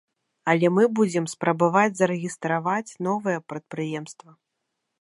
Але 0.53 0.69
мы 0.77 0.83
будзем 0.99 1.25
спрабаваць 1.33 1.93
зарэгістраваць 1.99 2.97
новае 3.09 3.37
прадпрыемства. 3.53 4.31